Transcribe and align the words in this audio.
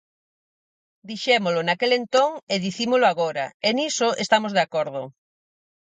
Dixémolo 1.09 1.61
naquel 1.63 1.91
entón 1.99 2.29
e 2.53 2.55
dicímolo 2.67 3.05
agora, 3.09 3.45
e 3.67 3.69
niso 3.77 4.07
estamos 4.23 4.51
de 4.53 4.61
acordo. 4.67 5.01